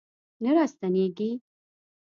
نه 0.43 0.49
راستنیږي 0.55 1.29